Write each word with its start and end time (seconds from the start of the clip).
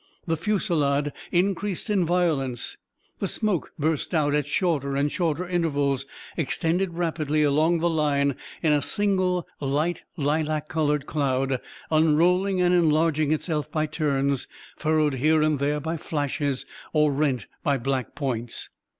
The 0.25 0.35
fusillade 0.35 1.13
increased 1.31 1.87
in 1.87 2.07
violence. 2.07 2.75
The 3.19 3.27
smoke 3.27 3.71
burst 3.77 4.15
out 4.15 4.33
at 4.33 4.47
shorter 4.47 4.95
and 4.95 5.11
shorter 5.11 5.47
intervals, 5.47 6.07
extended 6.35 6.95
rapidly 6.97 7.43
along 7.43 7.81
the 7.81 7.89
line 7.91 8.35
in 8.63 8.73
a 8.73 8.81
single 8.81 9.47
light, 9.59 10.01
lilac 10.17 10.69
colored 10.69 11.05
cloud, 11.05 11.61
unrolling 11.91 12.59
and 12.59 12.73
enlarging 12.73 13.31
itself 13.31 13.71
by 13.71 13.85
turns, 13.85 14.47
furrowed 14.75 15.13
here 15.13 15.43
and 15.43 15.59
there 15.59 15.79
by 15.79 15.97
flashes 15.97 16.65
or 16.93 17.11
rent 17.11 17.45
by 17.63 17.77
black 17.77 18.15
points. 18.15 18.69